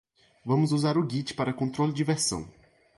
Vamos 0.43 0.71
usar 0.71 0.97
o 0.97 1.07
Git 1.07 1.35
para 1.35 1.53
controle 1.53 1.93
de 1.93 2.03
versão. 2.03 2.51